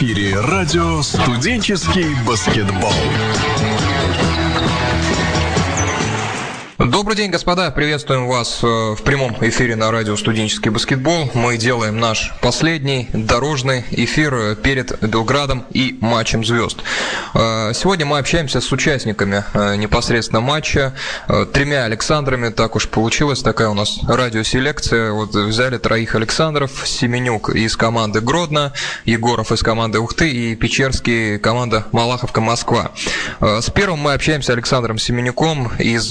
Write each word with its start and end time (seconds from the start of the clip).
эфире 0.00 0.40
радио 0.40 1.02
«Студенческий 1.02 2.06
баскетбол». 2.26 2.90
Добрый 6.86 7.14
день, 7.14 7.30
господа. 7.30 7.70
Приветствуем 7.70 8.26
вас 8.26 8.60
э, 8.62 8.66
в 8.66 9.02
прямом 9.02 9.36
эфире 9.42 9.76
на 9.76 9.90
радио 9.90 10.16
«Студенческий 10.16 10.70
баскетбол». 10.70 11.30
Мы 11.34 11.58
делаем 11.58 12.00
наш 12.00 12.32
последний 12.40 13.10
дорожный 13.12 13.84
эфир 13.90 14.56
перед 14.56 14.98
Белградом 15.02 15.66
и 15.72 15.98
матчем 16.00 16.42
звезд. 16.42 16.78
Э, 17.34 17.72
сегодня 17.74 18.06
мы 18.06 18.16
общаемся 18.16 18.62
с 18.62 18.72
участниками 18.72 19.44
э, 19.52 19.76
непосредственно 19.76 20.40
матча, 20.40 20.94
тремя 21.52 21.84
Александрами. 21.84 22.48
Так 22.48 22.74
уж 22.76 22.88
получилось, 22.88 23.42
такая 23.42 23.68
у 23.68 23.74
нас 23.74 23.98
радиоселекция. 24.08 25.12
Вот 25.12 25.34
взяли 25.34 25.76
троих 25.76 26.14
Александров, 26.14 26.70
Семенюк 26.86 27.50
из 27.50 27.76
команды 27.76 28.22
Гродно, 28.22 28.72
Егоров 29.04 29.52
из 29.52 29.62
команды 29.62 29.98
Ухты 29.98 30.30
и 30.30 30.56
Печерский 30.56 31.38
команда 31.38 31.84
Малаховка 31.92 32.40
Москва. 32.40 32.92
С 33.38 33.68
первым 33.68 33.98
мы 33.98 34.14
общаемся 34.14 34.54
Александром 34.54 34.96
Семенюком 34.96 35.70
из 35.78 36.10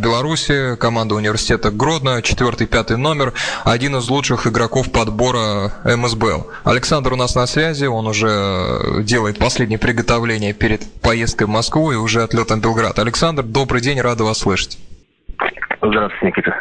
Беларуси, 0.00 0.76
команда 0.76 1.14
университета 1.14 1.70
Гродно, 1.70 2.22
четвертый, 2.22 2.66
пятый 2.66 2.96
номер, 2.96 3.32
один 3.64 3.96
из 3.96 4.08
лучших 4.08 4.46
игроков 4.46 4.90
подбора 4.90 5.72
МСБЛ. 5.84 6.46
Александр 6.64 7.12
у 7.12 7.16
нас 7.16 7.34
на 7.34 7.46
связи, 7.46 7.84
он 7.84 8.06
уже 8.06 9.02
делает 9.02 9.38
последние 9.38 9.78
приготовления 9.78 10.52
перед 10.52 10.80
поездкой 11.00 11.46
в 11.46 11.50
Москву 11.50 11.92
и 11.92 11.96
уже 11.96 12.22
отлетом 12.22 12.60
в 12.60 12.62
Белград. 12.62 12.98
Александр, 12.98 13.42
добрый 13.42 13.80
день, 13.80 14.00
рада 14.00 14.24
вас 14.24 14.38
слышать. 14.38 14.78
Здравствуйте, 15.82 16.26
Никита. 16.26 16.54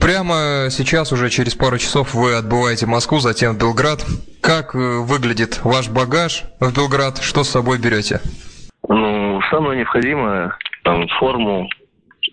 Прямо 0.00 0.68
сейчас, 0.70 1.12
уже 1.12 1.30
через 1.30 1.54
пару 1.54 1.78
часов, 1.78 2.14
вы 2.14 2.34
отбываете 2.34 2.86
Москву, 2.86 3.20
затем 3.20 3.54
в 3.54 3.58
Белград. 3.58 4.04
Как 4.40 4.74
э, 4.74 4.78
выглядит 4.78 5.60
ваш 5.64 5.88
багаж 5.88 6.44
в 6.58 6.74
Белград? 6.74 7.18
Что 7.18 7.44
с 7.44 7.50
собой 7.50 7.78
берете? 7.78 8.20
Ну, 8.88 9.40
самое 9.50 9.78
необходимое, 9.78 10.56
там, 10.82 11.06
форму, 11.20 11.68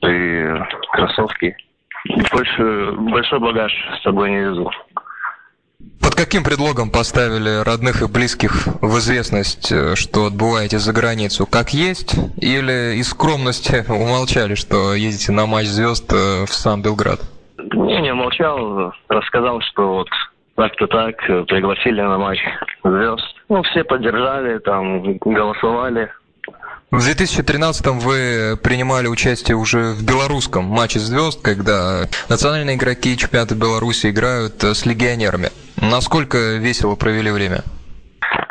и 0.03 0.45
кроссовки. 0.91 1.55
Больше 2.31 2.91
большой 3.11 3.39
багаж 3.39 3.71
с 3.99 4.03
собой 4.03 4.31
не 4.31 4.39
везу. 4.39 4.71
Под 6.01 6.15
каким 6.15 6.43
предлогом 6.43 6.91
поставили 6.91 7.63
родных 7.63 8.01
и 8.01 8.07
близких 8.07 8.67
в 8.81 8.97
известность, 8.99 9.71
э, 9.71 9.95
что 9.95 10.25
отбываете 10.25 10.77
за 10.77 10.91
границу? 10.93 11.45
Как 11.45 11.69
есть? 11.73 12.15
Или 12.41 12.97
из 12.97 13.09
скромности 13.09 13.85
умолчали, 13.89 14.55
что 14.55 14.93
едете 14.93 15.31
на 15.31 15.45
матч 15.45 15.67
звезд 15.67 16.11
э, 16.11 16.45
в 16.45 16.53
сам 16.53 16.81
Белград? 16.81 17.19
Не, 17.57 18.01
не 18.01 18.11
умолчал. 18.11 18.93
Рассказал, 19.07 19.61
что 19.61 19.93
вот 19.93 20.09
так-то 20.55 20.87
так, 20.87 21.15
пригласили 21.47 22.01
на 22.01 22.17
матч 22.17 22.39
звезд. 22.83 23.23
Ну, 23.47 23.63
все 23.63 23.83
поддержали, 23.83 24.59
там, 24.59 25.17
голосовали. 25.17 26.11
В 26.91 26.97
2013-м 26.97 27.99
вы 27.99 28.57
принимали 28.57 29.05
участие 29.05 29.55
уже 29.55 29.93
в 29.93 30.03
белорусском 30.03 30.65
матче 30.65 30.97
звезд, 30.97 31.39
когда 31.43 32.05
национальные 32.29 32.77
игроки 32.77 33.15
чемпионата 33.15 33.53
Беларуси 33.53 34.09
играют 34.09 34.63
э, 34.63 34.73
с 34.73 34.87
легионерами. 34.87 35.49
Насколько 35.79 36.57
весело 36.57 36.95
провели 36.95 37.29
время? 37.29 37.59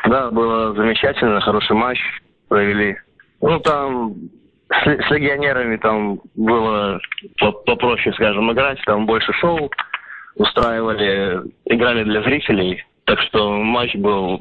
Да, 0.09 0.31
было 0.31 0.73
замечательно, 0.75 1.41
хороший 1.41 1.75
матч 1.75 1.99
провели. 2.47 2.97
Ну, 3.41 3.59
там 3.59 4.15
с, 4.71 4.87
с 4.87 5.11
легионерами 5.11 5.77
там 5.77 6.21
было 6.37 7.01
попроще, 7.67 8.15
скажем, 8.15 8.53
играть, 8.53 8.79
там 8.87 9.05
больше 9.05 9.33
шоу 9.33 9.69
устраивали, 10.37 11.43
играли 11.65 12.05
для 12.05 12.23
зрителей. 12.23 12.85
Так 13.05 13.19
что 13.23 13.51
матч 13.51 13.97
был 13.97 14.39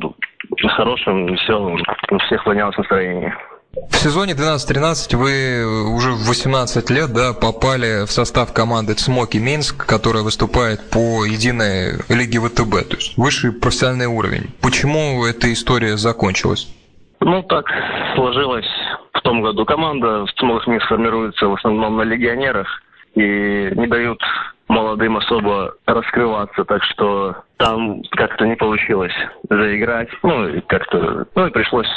хорошим, 0.76 1.26
веселым, 1.26 1.82
у 2.12 2.18
всех 2.20 2.44
поднялось 2.44 2.78
настроение. 2.78 3.36
В 3.76 3.96
сезоне 3.96 4.34
12-13 4.34 5.16
вы 5.18 5.94
уже 5.94 6.12
в 6.12 6.28
18 6.28 6.90
лет 6.90 7.14
да, 7.14 7.34
попали 7.34 8.06
в 8.06 8.12
состав 8.12 8.54
команды 8.54 8.94
«Цмоки 8.94 9.38
Минск», 9.38 9.86
которая 9.86 10.24
выступает 10.24 10.90
по 10.90 11.26
единой 11.26 12.00
лиге 12.10 12.40
ВТБ, 12.40 12.90
то 12.90 12.96
есть 12.96 13.18
высший 13.18 13.52
профессиональный 13.52 14.08
уровень. 14.08 14.54
Почему 14.62 15.26
эта 15.26 15.52
история 15.52 15.98
закончилась? 15.98 16.68
Ну, 17.20 17.44
так 17.44 17.66
сложилось 18.16 18.70
в 19.14 19.22
том 19.22 19.42
году. 19.42 19.66
Команда 19.66 20.26
в 20.26 20.34
«Цмоках 20.34 20.68
Минск» 20.68 20.88
формируется 20.88 21.48
в 21.48 21.54
основном 21.54 21.98
на 21.98 22.04
легионерах 22.04 22.68
и 23.16 23.72
не 23.76 23.88
дают 23.88 24.22
молодым 24.68 25.18
особо 25.18 25.74
раскрываться, 25.86 26.66
так 26.66 26.84
что 26.84 27.36
там 27.58 28.02
как-то 28.12 28.46
не 28.46 28.56
получилось 28.56 29.14
заиграть. 29.50 30.10
Ну, 30.24 30.48
и 30.50 30.62
как-то, 30.62 31.26
ну 31.36 31.48
и 31.48 31.52
пришлось 31.52 31.88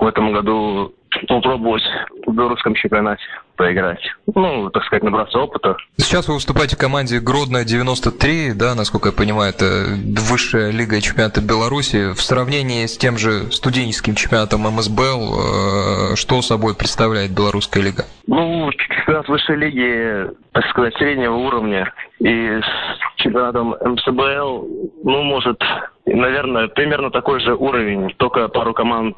в 0.00 0.06
этом 0.06 0.32
году 0.32 0.94
попробовать 1.28 1.82
в 2.26 2.32
белорусском 2.32 2.74
чемпионате 2.74 3.22
поиграть. 3.56 4.00
Ну, 4.34 4.68
так 4.70 4.82
сказать, 4.84 5.04
набраться 5.04 5.38
опыта. 5.38 5.76
Сейчас 5.96 6.26
вы 6.26 6.34
выступаете 6.34 6.76
в 6.76 6.78
команде 6.78 7.20
Гродно 7.20 7.64
93, 7.64 8.52
да, 8.54 8.74
насколько 8.74 9.10
я 9.10 9.14
понимаю, 9.14 9.50
это 9.50 9.96
высшая 10.28 10.72
лига 10.72 11.00
чемпионата 11.00 11.40
Беларуси. 11.40 12.12
В 12.14 12.20
сравнении 12.20 12.86
с 12.86 12.98
тем 12.98 13.16
же 13.16 13.52
студенческим 13.52 14.14
чемпионатом 14.16 14.62
МСБЛ, 14.62 16.12
э, 16.12 16.16
что 16.16 16.42
собой 16.42 16.74
представляет 16.74 17.30
белорусская 17.32 17.82
лига? 17.82 18.04
Ну, 18.26 18.70
чемпионат 18.72 19.28
высшей 19.28 19.56
лиги, 19.56 20.30
так 20.52 20.64
сказать, 20.70 20.94
среднего 20.96 21.34
уровня. 21.34 21.92
И 22.18 22.28
с 22.28 23.22
чемпионатом 23.22 23.76
МСБЛ, 23.80 24.68
ну, 25.04 25.22
может, 25.22 25.62
наверное, 26.06 26.68
примерно 26.68 27.10
такой 27.10 27.40
же 27.40 27.54
уровень, 27.54 28.12
только 28.16 28.48
пару 28.48 28.74
команд 28.74 29.16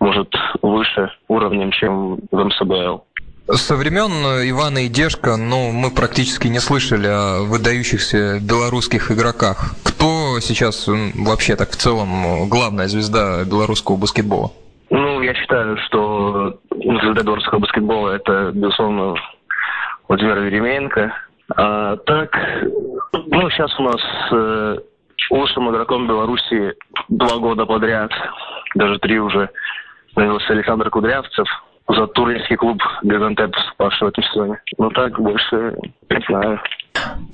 может, 0.00 0.32
выше 0.62 1.10
уровнем, 1.28 1.70
чем 1.70 2.18
в 2.30 2.44
МСБЛ. 2.44 3.04
Со 3.48 3.76
времен 3.76 4.10
Ивана 4.50 4.86
и 4.86 4.88
Дешка, 4.88 5.36
ну, 5.36 5.70
мы 5.70 5.92
практически 5.94 6.48
не 6.48 6.58
слышали 6.58 7.06
о 7.06 7.44
выдающихся 7.44 8.40
белорусских 8.40 9.12
игроках. 9.12 9.74
Кто 9.84 10.40
сейчас 10.40 10.88
вообще 11.14 11.54
так 11.54 11.70
в 11.70 11.76
целом 11.76 12.48
главная 12.48 12.88
звезда 12.88 13.44
белорусского 13.44 13.96
баскетбола? 13.96 14.50
Ну, 14.90 15.20
я 15.22 15.32
считаю, 15.34 15.76
что 15.86 16.58
звезда 16.70 17.22
белорусского 17.22 17.60
баскетбола 17.60 18.10
это, 18.10 18.50
безусловно, 18.52 19.14
Владимир 20.08 20.40
Веременко. 20.40 21.12
А 21.56 21.96
так, 21.98 22.36
ну, 23.12 23.48
сейчас 23.50 23.78
у 23.78 23.82
нас 23.82 24.00
э, 24.32 24.76
лучшим 25.30 25.70
игроком 25.70 26.08
Беларуси 26.08 26.74
два 27.08 27.38
года 27.38 27.64
подряд, 27.64 28.10
даже 28.74 28.98
три 28.98 29.20
уже, 29.20 29.50
появился 30.16 30.54
Александр 30.54 30.88
Кудрявцев 30.88 31.46
за 31.88 32.06
туринский 32.08 32.56
клуб 32.56 32.82
Газантеп, 33.02 33.54
в 34.06 34.08
этом 34.08 34.24
сезоне. 34.24 34.60
Но 34.78 34.88
так 34.90 35.20
больше 35.20 35.76
не 36.10 36.24
знаю. 36.26 36.60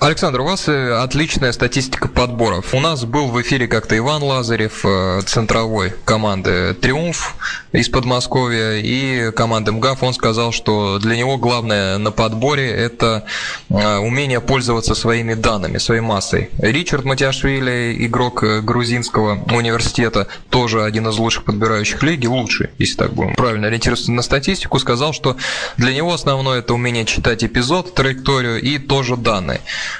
Александр, 0.02 0.40
у 0.40 0.44
вас 0.44 0.66
э, 0.66 0.94
отличная 1.00 1.52
статистика 1.52 2.08
подборов. 2.08 2.74
У 2.74 2.80
нас 2.80 3.04
был 3.04 3.28
в 3.28 3.40
эфире 3.40 3.68
как-то 3.68 3.96
Иван 3.96 4.24
Лазарев, 4.24 4.84
э, 4.84 5.20
центровой 5.24 5.92
команды 6.04 6.74
«Триумф» 6.74 7.36
из 7.70 7.88
Подмосковья 7.88 8.78
и 8.78 9.30
команды 9.30 9.70
МГАФ. 9.70 10.02
Он 10.02 10.12
сказал, 10.12 10.50
что 10.50 10.98
для 10.98 11.16
него 11.16 11.36
главное 11.36 11.98
на 11.98 12.10
подборе– 12.10 12.68
это 12.70 13.26
э, 13.70 13.98
умение 13.98 14.40
пользоваться 14.40 14.96
своими 14.96 15.34
данными, 15.34 15.78
своей 15.78 16.00
массой. 16.00 16.50
Ричард 16.58 17.04
Матяшвили, 17.04 17.94
игрок 18.00 18.42
грузинского 18.42 19.38
университета, 19.54 20.26
тоже 20.50 20.82
один 20.82 21.06
из 21.06 21.16
лучших 21.16 21.44
подбирающих 21.44 22.02
лиги, 22.02 22.26
лучший, 22.26 22.70
если 22.78 22.96
так 22.96 23.12
будем 23.12 23.36
правильно 23.36 23.68
ориентироваться 23.68 24.10
на 24.10 24.22
статистику, 24.22 24.80
сказал, 24.80 25.12
что 25.12 25.36
для 25.76 25.94
него 25.94 26.12
основное– 26.12 26.58
это 26.60 26.74
умение 26.74 27.04
читать 27.04 27.44
эпизод, 27.44 27.94
траекторию 27.94 28.60
и 28.60 28.78
тоже 28.78 29.16
данные. 29.16 29.51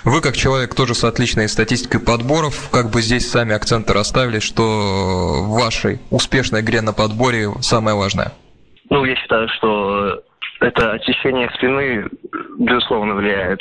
Вы, 0.05 0.21
как 0.21 0.37
человек 0.37 0.75
тоже 0.75 0.95
с 0.95 1.05
отличной 1.05 1.49
статистикой 1.49 2.01
подборов, 2.01 2.71
как 2.71 2.91
бы 2.91 3.01
здесь 3.03 3.31
сами 3.31 3.55
акценты 3.55 3.93
расставили, 3.93 4.39
что 4.39 5.43
в 5.43 5.61
вашей 5.61 6.01
успешной 6.11 6.61
игре 6.61 6.81
на 6.81 6.93
подборе 6.93 7.49
самое 7.61 7.97
важное? 7.97 8.33
Ну, 8.91 9.05
я 9.05 9.17
считаю, 9.17 9.49
что 9.57 10.23
это 10.61 10.93
очищение 10.93 11.51
спины, 11.57 12.09
безусловно, 12.59 13.15
влияет 13.15 13.61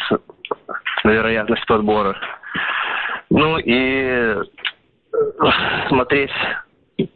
на 1.04 1.10
вероятность 1.10 1.66
подбора. 1.66 2.16
Ну 3.30 3.58
и 3.58 4.36
смотреть 5.88 6.32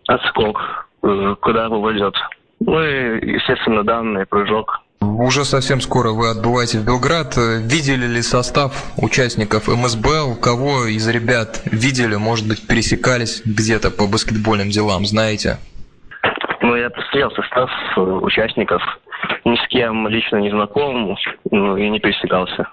отскок, 0.08 0.88
э, 1.04 1.36
куда 1.42 1.70
попадет. 1.70 2.16
Ну 2.62 2.82
и, 2.82 3.34
естественно, 3.34 3.84
данные, 3.84 4.26
прыжок– 4.26 4.82
уже 5.06 5.46
совсем 5.46 5.82
скоро 5.82 6.12
вы 6.12 6.30
отбываете 6.30 6.80
в 6.80 6.86
Белград. 6.86 7.36
Видели 7.38 8.06
ли 8.06 8.22
состав 8.22 8.72
участников 8.98 9.68
МСБЛ? 9.68 10.36
Кого 10.42 10.86
из 10.86 11.08
ребят 11.08 11.62
видели, 11.66 12.16
может 12.16 12.48
быть, 12.48 12.68
пересекались 12.68 13.42
где-то 13.46 13.92
по 13.92 14.08
баскетбольным 14.08 14.70
делам, 14.70 15.06
знаете? 15.06 15.58
Ну, 16.62 16.76
я 16.76 16.90
посмотрел 16.90 17.32
состав 17.32 17.70
э, 17.96 18.02
участников. 18.02 18.82
Ни 19.46 19.56
с 19.56 19.68
кем 19.70 20.08
лично 20.08 20.38
не 20.38 20.50
знаком, 20.50 21.16
ну 21.52 21.78
и 21.78 21.90
не 21.90 22.00
пересекался. 22.00 22.68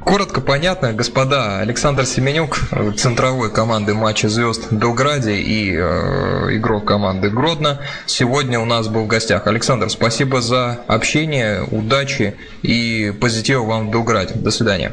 Коротко 0.00 0.40
понятно, 0.40 0.92
господа. 0.92 1.60
Александр 1.60 2.06
Семенюк, 2.06 2.58
центровой 2.96 3.52
команды 3.52 3.94
матча 3.94 4.28
звезд 4.28 4.70
в 4.70 4.78
Белграде 4.78 5.34
и 5.34 5.74
э, 5.76 6.56
игрок 6.56 6.86
команды 6.86 7.30
Гродно, 7.30 7.80
сегодня 8.06 8.58
у 8.58 8.64
нас 8.64 8.88
был 8.88 9.04
в 9.04 9.06
гостях. 9.06 9.46
Александр, 9.46 9.90
спасибо 9.90 10.40
за 10.40 10.80
общение, 10.88 11.62
удачи 11.70 12.36
и 12.62 13.12
позитива 13.20 13.64
вам 13.64 13.88
в 13.88 13.90
Белграде. 13.90 14.34
До 14.34 14.50
свидания. 14.50 14.92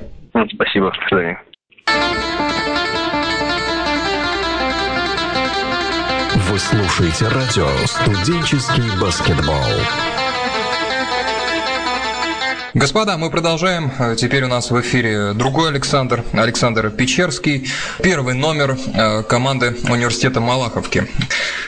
Спасибо. 0.53 0.91
До 0.91 1.07
свидания. 1.07 1.41
Вы 6.49 6.59
слушаете 6.59 7.27
радио 7.27 7.67
«Студенческий 7.85 9.01
баскетбол». 9.01 10.24
Господа, 12.75 13.17
мы 13.17 13.31
продолжаем. 13.31 13.89
Теперь 14.17 14.43
у 14.43 14.49
нас 14.49 14.69
в 14.69 14.77
эфире 14.81 15.31
другой 15.33 15.69
Александр, 15.69 16.23
Александр 16.33 16.89
Печерский, 16.89 17.67
первый 18.03 18.33
номер 18.33 18.71
э, 18.71 19.23
команды 19.23 19.77
университета 19.89 20.41
Малаховки. 20.41 21.03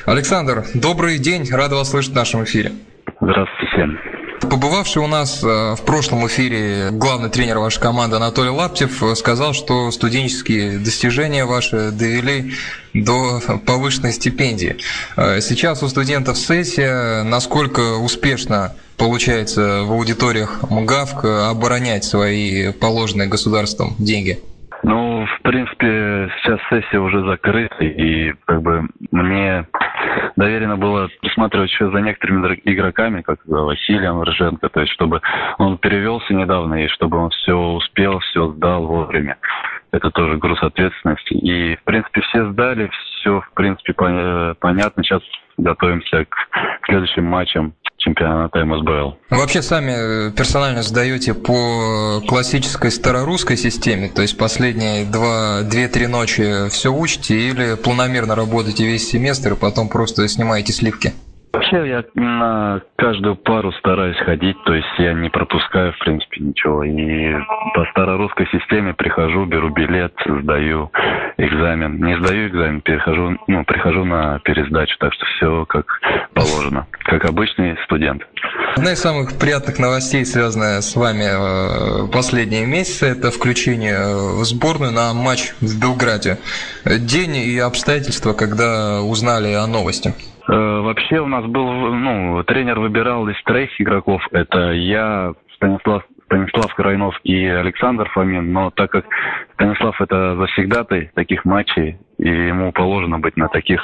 Александр, 0.06 0.66
добрый 0.74 1.18
день, 1.18 1.50
рад 1.50 1.72
вас 1.72 1.92
слышать 1.92 2.12
в 2.12 2.16
нашем 2.16 2.44
эфире. 2.44 2.74
Здравствуйте. 3.22 4.17
Побывавший 4.50 5.02
у 5.02 5.08
нас 5.08 5.44
э, 5.44 5.76
в 5.76 5.82
прошлом 5.82 6.26
эфире 6.28 6.90
главный 6.92 7.30
тренер 7.30 7.60
вашей 7.60 7.82
команды 7.82 8.16
Анатолий 8.16 8.50
Лаптев 8.50 9.04
сказал, 9.18 9.54
что 9.54 9.92
студенческие 9.92 10.80
достижения 10.80 11.44
ваши 11.44 11.92
довели 11.92 12.54
до 12.94 13.42
повышенной 13.66 14.14
стипендии. 14.14 14.78
Э, 15.18 15.42
сейчас 15.42 15.84
у 15.84 15.90
студентов 15.90 16.38
сессия. 16.38 17.24
Насколько 17.24 17.98
успешно 17.98 18.74
получается 18.96 19.84
в 19.84 19.92
аудиториях 19.92 20.62
МГАВК 20.70 21.26
оборонять 21.50 22.06
свои 22.06 22.72
положенные 22.72 23.28
государством 23.28 23.96
деньги? 24.00 24.42
Ну, 24.84 25.26
в 25.26 25.42
принципе, 25.42 26.30
сейчас 26.38 26.60
сессия 26.70 27.00
уже 27.00 27.24
закрыта, 27.26 27.84
и 27.84 28.34
как 28.46 28.62
бы 28.62 28.88
мне 29.12 29.66
доверено 30.36 30.78
было 30.78 31.10
присматривать 31.22 31.72
еще 31.72 31.90
за 31.90 32.00
некоторыми 32.00 32.62
игроками, 32.64 33.22
как 33.22 33.40
Василием 33.46 34.22
Рженко, 34.22 34.70
то 34.70 34.82
есть 34.82 34.94
чтобы 34.94 35.22
он 35.58 35.78
перевелся 35.78 36.34
недавно, 36.34 36.86
и 36.86 36.88
чтобы 36.90 37.18
он 37.18 37.30
все 37.32 37.54
успел, 37.54 38.20
все 38.20 38.52
сдал 38.52 38.86
вовремя. 38.86 39.38
Это 39.92 40.12
тоже 40.12 40.38
груз 40.38 40.62
ответственности. 40.62 41.34
И, 41.34 41.76
в 41.78 41.84
принципе, 41.84 42.22
все 42.22 42.52
сдали, 42.52 42.90
все, 43.20 43.42
в 43.42 43.52
принципе, 43.54 43.94
понятно. 43.94 45.04
Сейчас 45.04 45.22
готовимся 45.58 46.26
к 46.26 46.36
следующим 46.86 47.26
матчам 47.26 47.74
чемпионата 48.08 48.64
МСБЛ. 48.64 49.18
вообще 49.30 49.62
сами 49.62 50.30
э, 50.30 50.32
персонально 50.32 50.84
сдаете 50.84 51.34
по 51.34 52.22
классической 52.28 52.92
старорусской 52.92 53.58
системе, 53.58 54.10
то 54.10 54.22
есть 54.22 54.38
последние 54.38 55.06
два, 55.06 55.62
две-три 55.64 56.08
ночи 56.08 56.70
все 56.70 56.92
учите 56.94 57.36
или 57.36 57.76
планомерно 57.76 58.36
работаете 58.36 58.86
весь 58.86 59.10
семестр 59.10 59.54
и 59.54 59.56
потом 59.56 59.90
просто 59.90 60.28
снимаете 60.28 60.74
сливки? 60.74 61.14
Вообще 61.58 61.90
я 61.90 62.04
на 62.14 62.82
каждую 62.98 63.36
пару 63.36 63.72
стараюсь 63.74 64.18
ходить, 64.18 64.58
то 64.64 64.76
есть 64.76 64.88
я 65.00 65.14
не 65.14 65.30
пропускаю, 65.30 65.92
в 65.92 65.98
принципе, 65.98 66.42
ничего. 66.42 66.84
И 66.84 67.34
по 67.74 67.84
старорусской 67.90 68.48
системе 68.52 68.94
прихожу, 68.94 69.44
беру 69.46 69.70
билет, 69.70 70.14
сдаю 70.24 70.92
экзамен. 71.38 71.98
Не 71.98 72.16
сдаю 72.20 72.50
экзамен, 72.50 72.82
перехожу, 72.82 73.38
ну, 73.48 73.66
прихожу 73.66 74.06
на 74.06 74.38
пересдачу, 74.42 75.00
так 75.00 75.12
что 75.14 75.26
все 75.26 75.66
как 75.66 76.00
положено, 76.36 76.86
как 77.06 77.26
обычный 77.26 77.76
студент. 77.86 78.22
Одна 78.76 78.92
из 78.92 79.02
самых 79.02 79.40
приятных 79.40 79.80
новостей, 79.80 80.26
связанная 80.26 80.82
с 80.82 80.96
вами 80.96 81.26
э, 81.26 82.12
последние 82.14 82.68
месяцы, 82.68 83.08
это 83.08 83.32
включение 83.32 83.98
в 84.40 84.46
сборную 84.46 84.92
на 84.92 85.12
матч 85.16 85.54
в 85.60 85.82
Белграде. 85.82 86.38
День 86.86 87.38
и 87.38 87.58
обстоятельства, 87.58 88.34
когда 88.34 89.02
узнали 89.02 89.54
о 89.54 89.66
новости. 89.66 90.14
Э, 90.48 90.80
вообще 90.82 91.20
у 91.20 91.28
нас 91.28 91.46
был, 91.46 91.94
ну, 91.94 92.44
тренер 92.44 92.80
выбирал 92.80 93.28
из 93.28 93.42
троих 93.44 93.70
игроков. 93.80 94.26
Это 94.32 94.72
я, 94.72 95.34
Станислав 95.56 96.04
Станислав 96.28 96.74
Крайнов 96.76 97.18
и 97.24 97.46
Александр 97.46 98.10
Фомин, 98.10 98.52
но 98.52 98.70
так 98.70 98.92
как 98.92 99.06
Станислав 99.54 100.00
это 100.02 100.36
завсегдатый 100.36 101.10
таких 101.16 101.46
матчей, 101.46 101.98
и 102.18 102.28
ему 102.28 102.74
положено 102.74 103.18
быть 103.18 103.38
на 103.38 103.48
таких 103.48 103.82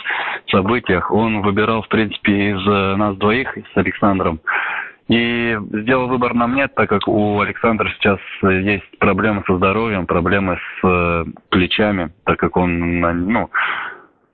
событиях, 0.51 1.09
он 1.09 1.41
выбирал, 1.41 1.83
в 1.83 1.87
принципе, 1.87 2.51
из 2.51 2.67
э, 2.67 2.95
нас 2.97 3.15
двоих, 3.15 3.57
с 3.57 3.77
Александром, 3.77 4.41
и 5.07 5.57
сделал 5.71 6.07
выбор 6.07 6.33
на 6.33 6.47
мне, 6.47 6.67
так 6.67 6.89
как 6.89 7.07
у 7.07 7.39
Александра 7.39 7.89
сейчас 7.95 8.19
есть 8.41 8.99
проблемы 8.99 9.43
со 9.47 9.55
здоровьем, 9.55 10.05
проблемы 10.05 10.57
с 10.57 10.85
э, 10.85 11.25
плечами, 11.49 12.11
так 12.25 12.39
как 12.39 12.57
он, 12.57 12.99
ну, 12.99 13.49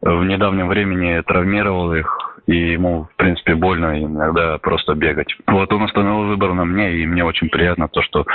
в 0.01 0.23
недавнем 0.23 0.67
времени 0.67 1.21
травмировал 1.21 1.93
их, 1.93 2.41
и 2.47 2.71
ему, 2.71 3.07
в 3.13 3.15
принципе, 3.15 3.55
больно 3.55 4.01
иногда 4.01 4.57
просто 4.57 4.95
бегать. 4.95 5.35
Вот 5.47 5.71
он 5.73 5.83
остановил 5.83 6.27
выбор 6.27 6.53
на 6.53 6.65
мне, 6.65 6.93
и 6.95 7.05
мне 7.05 7.23
очень 7.23 7.49
приятно 7.49 7.87
то, 7.87 8.01
что 8.01 8.25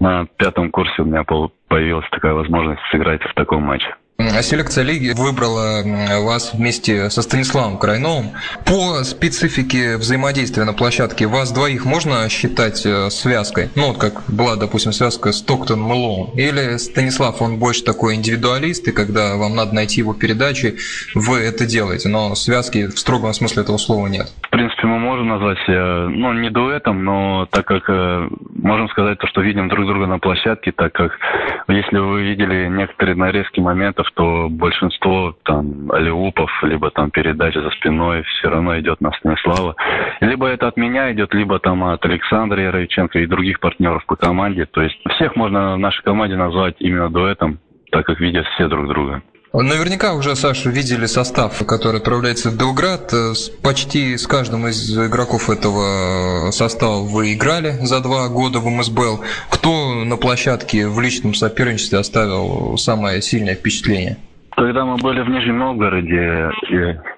на 0.00 0.26
пятом 0.36 0.70
курсе 0.70 1.02
у 1.02 1.04
меня 1.04 1.24
появилась 1.68 2.08
такая 2.10 2.32
возможность 2.32 2.82
сыграть 2.90 3.22
в 3.22 3.34
таком 3.34 3.62
матче. 3.62 3.94
А 4.18 4.42
селекция 4.42 4.84
лиги 4.84 5.10
выбрала 5.10 5.82
вас 6.20 6.52
вместе 6.54 7.10
со 7.10 7.22
Станиславом 7.22 7.78
Крайновым. 7.78 8.32
По 8.64 9.02
специфике 9.04 9.96
взаимодействия 9.96 10.64
на 10.64 10.72
площадке 10.72 11.26
вас 11.26 11.50
двоих 11.50 11.84
можно 11.84 12.28
считать 12.28 12.86
э, 12.86 13.10
связкой? 13.10 13.70
Ну, 13.74 13.88
вот 13.88 13.98
как 13.98 14.24
была, 14.28 14.56
допустим, 14.56 14.92
связка 14.92 15.32
стоктон 15.32 15.80
мэлоун 15.80 16.30
Или 16.38 16.76
Станислав, 16.76 17.42
он 17.42 17.58
больше 17.58 17.82
такой 17.82 18.14
индивидуалист, 18.14 18.88
и 18.88 18.92
когда 18.92 19.36
вам 19.36 19.56
надо 19.56 19.74
найти 19.74 20.00
его 20.00 20.14
передачи, 20.14 20.76
вы 21.14 21.38
это 21.38 21.66
делаете, 21.66 22.08
но 22.08 22.34
связки 22.34 22.86
в 22.86 22.98
строгом 22.98 23.34
смысле 23.34 23.62
этого 23.62 23.78
слова 23.78 24.06
нет? 24.06 24.30
Принципе, 24.62 24.86
мы 24.86 25.00
можем 25.00 25.26
назвать 25.26 25.58
ну, 25.66 26.32
не 26.34 26.48
дуэтом, 26.48 27.02
но 27.02 27.48
так 27.50 27.66
как 27.66 27.82
э, 27.90 28.28
можем 28.54 28.88
сказать 28.90 29.18
то, 29.18 29.26
что 29.26 29.40
видим 29.40 29.68
друг 29.68 29.88
друга 29.88 30.06
на 30.06 30.20
площадке, 30.20 30.70
так 30.70 30.92
как 30.92 31.18
если 31.66 31.98
вы 31.98 32.22
видели 32.22 32.68
некоторые 32.68 33.16
нарезки 33.16 33.58
моментов, 33.58 34.06
что 34.06 34.46
большинство 34.48 35.34
там 35.42 35.90
алиупов, 35.90 36.48
либо 36.62 36.92
там 36.92 37.10
передачи 37.10 37.58
за 37.58 37.70
спиной 37.70 38.22
все 38.22 38.50
равно 38.50 38.78
идет 38.78 39.00
на 39.00 39.10
Станислава. 39.10 39.74
Либо 40.20 40.46
это 40.46 40.68
от 40.68 40.76
меня 40.76 41.12
идет, 41.12 41.34
либо 41.34 41.58
там 41.58 41.82
от 41.82 42.04
Александра 42.04 42.62
Яровиченко 42.62 43.18
и 43.18 43.26
других 43.26 43.58
партнеров 43.58 44.06
по 44.06 44.14
команде. 44.14 44.66
То 44.66 44.80
есть 44.80 44.96
всех 45.16 45.34
можно 45.34 45.74
в 45.74 45.78
нашей 45.80 46.04
команде 46.04 46.36
назвать 46.36 46.76
именно 46.78 47.10
дуэтом, 47.10 47.58
так 47.90 48.06
как 48.06 48.20
видят 48.20 48.46
все 48.54 48.68
друг 48.68 48.86
друга. 48.86 49.22
Наверняка 49.54 50.14
уже, 50.14 50.34
Саша, 50.34 50.70
видели 50.70 51.04
состав, 51.04 51.62
который 51.66 51.98
отправляется 51.98 52.48
в 52.48 52.58
Белград. 52.58 53.12
Э, 53.12 53.34
почти 53.62 54.16
с 54.16 54.26
каждым 54.26 54.66
из 54.66 54.96
игроков 54.96 55.50
этого 55.50 56.50
состава 56.52 57.02
вы 57.02 57.34
играли 57.34 57.72
за 57.82 58.02
два 58.02 58.28
года 58.30 58.60
в 58.60 58.66
МСБЛ. 58.66 59.20
Кто 59.50 60.04
на 60.06 60.16
площадке 60.16 60.88
в 60.88 60.98
личном 61.00 61.34
соперничестве 61.34 61.98
оставил 61.98 62.78
самое 62.78 63.20
сильное 63.20 63.54
впечатление? 63.54 64.16
Когда 64.56 64.86
мы 64.86 64.96
были 64.96 65.20
в 65.20 65.28
Нижнем 65.28 65.58
Новгороде, 65.58 66.50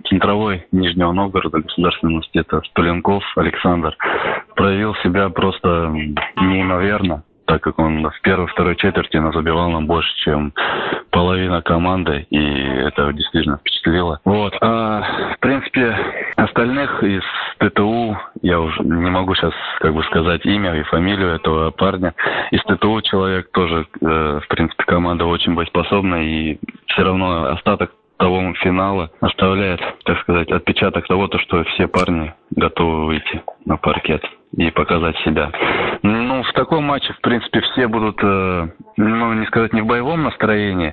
центровой 0.09 0.67
Нижнего 0.73 1.13
Новгорода, 1.13 1.61
Государственного 1.61 2.17
университета, 2.17 2.63
Столенков 2.71 3.23
Александр 3.37 3.97
проявил 4.57 4.95
себя 5.05 5.29
просто 5.29 5.69
неимоверно 6.37 7.23
так 7.47 7.63
как 7.63 7.79
он 7.79 8.09
в 8.09 8.21
первой-второй 8.23 8.77
четверти 8.77 9.17
нас 9.17 9.35
забивал 9.35 9.71
нам 9.71 9.87
больше, 9.87 10.15
чем 10.25 10.53
половина 11.11 11.63
команды, 11.63 12.27
и 12.31 12.39
это 12.39 13.13
действительно 13.13 13.59
впечатлило. 13.59 14.21
Вот. 14.25 14.55
А, 14.61 15.35
в 15.37 15.39
принципе, 15.41 15.97
остальных 16.37 17.03
из 17.03 17.23
ТТУ, 17.59 18.17
я 18.43 18.61
уже 18.61 18.83
не 18.83 19.11
могу 19.11 19.35
сейчас 19.35 19.53
как 19.81 19.95
бы 19.95 20.03
сказать 20.05 20.45
имя 20.45 20.75
и 20.75 20.83
фамилию 20.85 21.35
этого 21.35 21.71
парня. 21.71 22.15
Из 22.51 22.63
ТТУ 22.63 23.01
человек 23.03 23.51
тоже, 23.53 23.87
э, 24.01 24.41
в 24.43 24.49
принципе, 24.49 24.85
команда 24.85 25.25
очень 25.25 25.55
боеспособна, 25.55 26.17
и 26.25 26.59
все 26.87 27.03
равно 27.03 27.53
остаток 27.53 27.93
того 28.17 28.55
финала 28.55 29.11
оставляет, 29.21 29.81
так 30.05 30.21
сказать, 30.21 30.51
отпечаток 30.51 31.07
того, 31.07 31.29
то, 31.29 31.39
что 31.39 31.65
все 31.65 31.89
парни 31.89 32.33
готовы 32.51 33.07
выйти 33.07 33.43
на 33.65 33.77
паркет 33.77 34.25
и 34.57 34.71
показать 34.71 35.17
себя. 35.19 35.51
Ну, 36.03 36.43
в 36.43 36.53
таком 36.53 36.85
матче, 36.85 37.13
в 37.15 37.21
принципе, 37.21 37.61
все 37.61 37.89
будут, 37.89 38.19
э, 38.23 38.69
ну, 38.97 39.33
не 39.35 39.47
сказать, 39.47 39.73
не 39.73 39.81
в 39.81 39.87
боевом 39.87 40.25
настроении, 40.25 40.93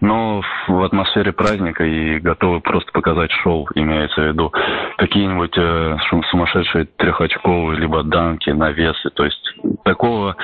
но 0.00 0.42
в 0.68 0.82
атмосфере 0.82 1.32
праздника 1.32 1.84
и 1.84 2.18
готовы 2.18 2.60
просто 2.60 2.92
показать 2.92 3.30
шоу, 3.42 3.68
имеется 3.74 4.20
в 4.20 4.26
виду 4.26 4.52
какие-нибудь 4.98 5.56
э, 5.56 5.96
сумасшедшие 6.30 6.86
трехочковые, 6.96 7.78
либо 7.78 8.02
данки, 8.02 8.50
навесы, 8.50 9.10
то 9.10 9.24
есть 9.24 9.54
такого 9.84 10.36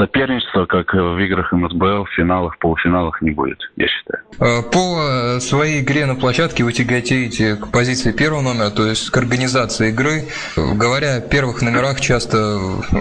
соперничества, 0.00 0.66
как 0.66 0.92
в 0.94 1.18
играх 1.18 1.52
МСБЛ, 1.52 2.04
в 2.04 2.10
финалах, 2.16 2.58
полуфиналах 2.58 3.20
не 3.20 3.30
будет, 3.30 3.58
я 3.76 3.86
считаю. 3.86 4.22
Э, 4.40 4.62
по 4.72 5.40
своей 5.40 5.82
игре 5.82 6.06
на 6.06 6.14
площадке 6.14 6.64
вы 6.64 6.72
тяготеете 6.72 7.56
к 7.56 7.70
позиции 7.70 8.12
первого 8.12 8.40
номера, 8.42 8.70
то 8.70 8.86
есть 8.86 9.10
к 9.10 9.16
организации 9.16 9.90
игры. 9.90 10.24
Говоря 10.56 11.16
о 11.16 11.20
первых 11.20 11.62
номерах, 11.62 12.00
часто 12.00 12.36
э, 12.38 12.96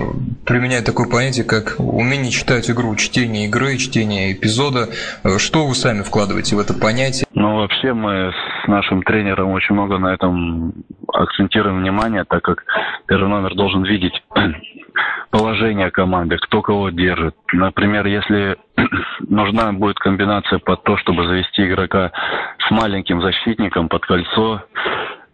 применяют 0.45 0.85
такое 0.85 1.07
понятие, 1.07 1.45
как 1.45 1.75
умение 1.79 2.31
читать 2.31 2.69
игру, 2.69 2.95
чтение 2.95 3.45
игры, 3.45 3.77
чтение 3.77 4.33
эпизода. 4.33 4.89
Э, 5.23 5.37
что 5.37 5.67
вы 5.67 5.75
сами 5.75 6.01
вкладываете 6.01 6.55
в 6.55 6.59
это 6.59 6.73
понятие? 6.73 7.25
Ну, 7.33 7.55
вообще 7.55 7.93
мы 7.93 8.31
с 8.63 8.67
нашим 8.67 9.03
тренером 9.03 9.51
очень 9.51 9.73
много 9.75 9.97
на 9.97 10.13
этом 10.13 10.73
акцентируем 11.13 11.79
внимание, 11.79 12.25
так 12.25 12.43
как 12.43 12.63
первый 13.07 13.29
номер 13.29 13.55
должен 13.55 13.83
видеть 13.83 14.21
положение 15.31 15.91
команды, 15.91 16.37
кто 16.37 16.61
кого 16.61 16.89
держит. 16.89 17.35
Например, 17.53 18.05
если 18.05 18.57
нужна 19.27 19.71
будет 19.71 19.99
комбинация 19.99 20.59
под 20.59 20.83
то, 20.83 20.97
чтобы 20.97 21.27
завести 21.27 21.65
игрока 21.65 22.11
с 22.67 22.71
маленьким 22.71 23.21
защитником 23.21 23.89
под 23.89 24.05
кольцо, 24.05 24.63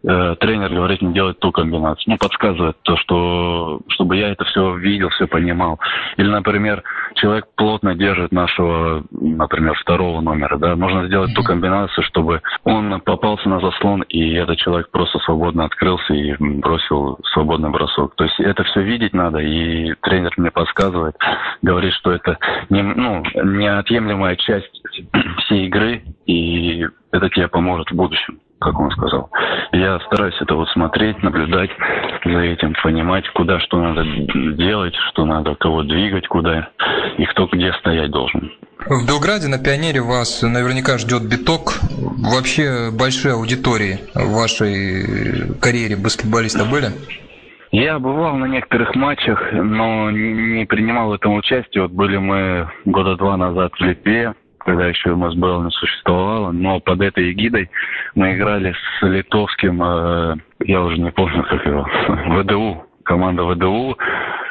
э, 0.03 0.35
тренер 0.39 0.73
говорит 0.73 1.01
мне 1.01 1.13
делать 1.13 1.39
ту 1.39 1.51
комбинацию. 1.51 2.13
Ну, 2.13 2.17
подсказывает 2.17 2.77
то, 2.83 2.97
что 2.97 3.81
чтобы 3.89 4.17
я 4.17 4.29
это 4.29 4.43
все 4.45 4.75
видел, 4.75 5.09
все 5.09 5.27
понимал. 5.27 5.79
Или, 6.17 6.27
например, 6.27 6.83
человек 7.15 7.47
плотно 7.55 7.95
держит 7.95 8.31
нашего, 8.31 9.03
например, 9.11 9.73
второго 9.75 10.21
номера, 10.21 10.57
да, 10.57 10.75
можно 10.75 11.07
сделать 11.07 11.33
ту 11.33 11.43
комбинацию, 11.43 12.03
чтобы 12.03 12.41
он 12.63 13.01
попался 13.01 13.49
на 13.49 13.59
заслон, 13.59 14.03
и 14.03 14.33
этот 14.33 14.57
человек 14.57 14.89
просто 14.91 15.19
свободно 15.19 15.65
открылся 15.65 16.13
и 16.13 16.35
бросил 16.37 17.17
свободный 17.33 17.69
бросок. 17.69 18.15
То 18.15 18.25
есть 18.25 18.39
это 18.39 18.63
все 18.63 18.81
видеть 18.81 19.13
надо, 19.13 19.39
и 19.39 19.93
тренер 20.01 20.33
мне 20.37 20.51
подсказывает, 20.51 21.15
говорит, 21.61 21.93
что 21.93 22.11
это 22.11 22.37
не, 22.69 22.81
ну, 22.81 23.23
неотъемлемая 23.43 24.35
часть 24.35 24.81
всей 25.39 25.67
игры, 25.67 26.03
и 26.25 26.85
это 27.11 27.29
тебе 27.29 27.47
поможет 27.47 27.89
в 27.89 27.95
будущем 27.95 28.39
как 28.59 28.79
он 28.79 28.89
сказал. 28.91 29.29
Я 29.73 29.99
стараюсь 29.99 30.35
это 30.41 30.55
вот 30.55 30.67
смотреть, 30.69 31.21
наблюдать 31.21 31.69
за 32.25 32.39
этим, 32.39 32.73
понимать, 32.83 33.27
куда 33.33 33.59
что 33.59 33.79
надо 33.79 34.03
делать, 34.55 34.95
что 35.09 35.25
надо, 35.25 35.55
кого 35.55 35.83
двигать, 35.83 36.27
куда 36.27 36.69
и 37.17 37.25
кто 37.25 37.47
где 37.47 37.71
стоять 37.73 38.11
должен. 38.11 38.51
В 38.87 39.07
Белграде 39.07 39.47
на 39.47 39.57
Пионере 39.57 40.01
вас 40.01 40.41
наверняка 40.41 40.97
ждет 40.97 41.23
биток. 41.23 41.79
Вообще 42.17 42.91
большие 42.91 43.33
аудитории 43.33 43.99
в 44.13 44.35
вашей 44.35 45.57
карьере 45.59 45.95
баскетболиста 45.95 46.65
были? 46.65 46.87
Я 47.71 47.99
бывал 47.99 48.35
на 48.35 48.45
некоторых 48.45 48.95
матчах, 48.95 49.51
но 49.51 50.09
не 50.11 50.65
принимал 50.65 51.09
в 51.09 51.13
этом 51.13 51.35
участие. 51.35 51.83
Вот 51.83 51.91
были 51.91 52.17
мы 52.17 52.69
года 52.85 53.15
два 53.17 53.37
назад 53.37 53.73
в 53.77 53.81
Литве, 53.83 54.33
когда 54.65 54.87
еще 54.87 55.15
МСБЛ 55.15 55.63
не 55.63 55.71
существовало, 55.71 56.51
но 56.51 56.79
под 56.79 57.01
этой 57.01 57.31
эгидой 57.31 57.69
мы 58.15 58.33
играли 58.35 58.73
с 58.73 59.05
литовским, 59.05 59.81
э, 59.81 60.35
я 60.65 60.81
уже 60.81 60.97
не 60.97 61.11
помню, 61.11 61.43
как 61.43 61.65
его, 61.65 61.87
ВДУ, 62.41 62.83
команда 63.03 63.43
ВДУ, 63.45 63.95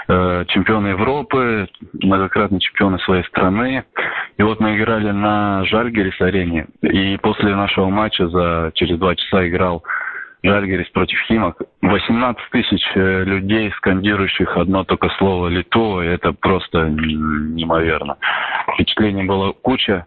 э, 0.09 0.45
чемпионы 0.49 0.89
Европы, 0.89 1.69
многократные 1.95 2.61
чемпионы 2.61 2.99
своей 3.01 3.25
страны. 3.25 3.85
И 4.39 4.43
вот 4.43 4.61
мы 4.61 4.77
играли 4.77 5.11
на 5.11 5.65
Жальгерис 5.65 6.21
арене, 6.21 6.67
и 6.83 7.17
после 7.19 7.55
нашего 7.57 7.89
матча 7.89 8.29
за 8.29 8.71
через 8.75 8.99
два 8.99 9.17
часа 9.17 9.47
играл 9.49 9.83
Жальгерис 10.45 10.89
против 10.91 11.19
Химок. 11.27 11.63
18 11.81 12.51
тысяч 12.51 12.83
э, 12.95 13.25
людей, 13.25 13.73
скандирующих 13.79 14.57
одно 14.59 14.85
только 14.85 15.09
слово 15.17 15.49
«Литова», 15.49 16.03
это 16.03 16.33
просто 16.33 16.89
неимоверно. 16.91 18.19
Впечатлений 18.75 19.25
было 19.25 19.53
куча. 19.53 20.07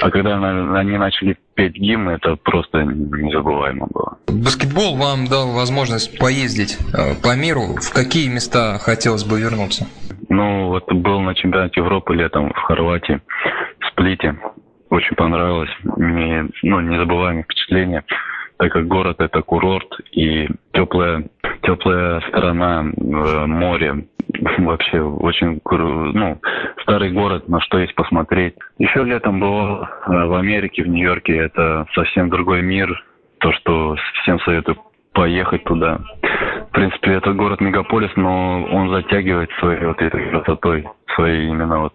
А 0.00 0.10
когда 0.10 0.36
они 0.78 0.98
начали 0.98 1.36
петь 1.54 1.74
гимн, 1.74 2.08
это 2.08 2.34
просто 2.36 2.82
незабываемо 2.82 3.86
было. 3.92 4.18
Баскетбол 4.26 4.96
вам 4.96 5.26
дал 5.26 5.52
возможность 5.52 6.18
поездить 6.18 6.76
э, 6.92 7.14
по 7.22 7.36
миру. 7.36 7.76
В 7.80 7.92
какие 7.94 8.28
места 8.28 8.78
хотелось 8.78 9.24
бы 9.24 9.40
вернуться? 9.40 9.86
Ну, 10.28 10.68
вот 10.68 10.92
был 10.92 11.20
на 11.20 11.34
чемпионате 11.36 11.80
Европы 11.80 12.14
летом 12.14 12.52
в 12.52 12.58
Хорватии, 12.58 13.20
в 13.78 13.86
Сплите. 13.92 14.36
Очень 14.88 15.14
понравилось. 15.14 15.70
Мне, 15.84 16.48
ну, 16.64 16.80
незабываемое 16.80 17.44
впечатление 17.44 18.02
так 18.60 18.72
как 18.72 18.88
город 18.88 19.16
это 19.20 19.40
курорт 19.40 19.88
и 20.12 20.46
теплая, 20.74 21.24
теплая 21.62 22.20
сторона 22.28 22.84
э, 22.84 23.46
моря. 23.46 24.04
Вообще 24.58 25.00
очень 25.00 25.62
ну, 25.64 26.38
старый 26.82 27.10
город, 27.10 27.48
на 27.48 27.60
что 27.62 27.78
есть 27.78 27.94
посмотреть. 27.94 28.54
Еще 28.76 29.02
летом 29.02 29.40
был 29.40 29.82
э, 29.82 29.86
в 30.06 30.34
Америке, 30.34 30.82
в 30.82 30.88
Нью-Йорке. 30.88 31.38
Это 31.38 31.86
совсем 31.94 32.28
другой 32.28 32.60
мир. 32.60 33.02
То, 33.38 33.50
что 33.52 33.96
всем 34.20 34.38
советую 34.40 34.76
поехать 35.14 35.64
туда. 35.64 35.98
В 36.68 36.72
принципе, 36.72 37.12
это 37.12 37.32
город-мегаполис, 37.32 38.10
но 38.16 38.62
он 38.70 38.90
затягивает 38.90 39.50
своей 39.58 39.86
вот 39.86 40.02
этой 40.02 40.28
красотой, 40.28 40.86
своей 41.14 41.48
именно 41.48 41.80
вот 41.80 41.94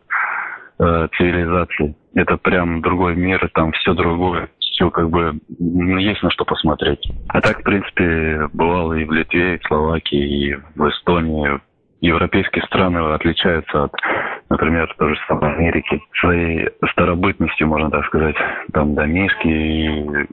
э, 0.80 1.08
цивилизации. 1.16 1.96
Это 2.16 2.38
прям 2.38 2.82
другой 2.82 3.16
мир, 3.16 3.48
там 3.54 3.72
все 3.74 3.94
другое 3.94 4.50
все 4.76 4.92
как 4.92 5.10
бы 5.10 5.40
есть 5.58 6.22
на 6.22 6.30
что 6.32 6.46
посмотреть. 6.46 7.00
А 7.30 7.42
так, 7.42 7.60
в 7.60 7.64
принципе, 7.64 8.48
бывало 8.54 8.94
и 8.94 9.06
в 9.06 9.12
Литве, 9.12 9.56
и 9.56 9.58
в 9.58 9.68
Словакии, 9.68 10.50
и 10.50 10.56
в 10.76 10.90
Эстонии. 10.90 11.60
Европейские 12.02 12.64
страны 12.66 12.98
отличаются 13.16 13.86
от, 13.86 13.92
например, 14.50 14.94
той 15.00 15.16
же 15.16 15.22
самой 15.28 15.56
Америки 15.56 16.00
своей 16.20 16.70
старобытностью, 16.92 17.68
можно 17.68 17.90
так 17.90 18.06
сказать. 18.06 18.36
Там 18.74 18.94
домишки 18.94 19.48
и 19.48 19.88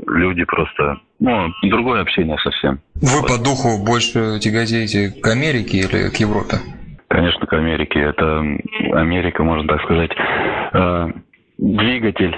люди 0.07 0.45
просто... 0.45 0.99
Ну, 1.21 1.49
другое 1.63 2.03
общение 2.03 2.37
совсем. 2.39 2.81
Вы 2.97 3.21
вот. 3.21 3.29
по 3.29 3.43
духу 3.43 3.83
больше 3.87 4.41
тяготеете 4.41 5.19
к 5.23 5.27
Америке 5.29 5.79
или 5.79 6.11
к 6.11 6.17
Европе? 6.17 6.57
Конечно, 7.09 7.47
к 7.47 7.53
Америке. 7.53 8.01
Это 8.01 8.41
Америка, 8.99 9.45
можно 9.45 9.67
так 9.69 9.83
сказать, 9.83 10.11
э, 10.75 11.09
двигатель 11.63 12.37